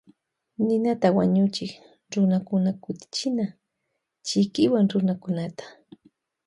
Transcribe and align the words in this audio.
Ninata 0.65 1.07
wañuchik 1.17 1.71
runakuna 2.13 2.69
kutichana 2.83 3.45
chikiwan 4.27 4.85
runakunata. 4.93 5.65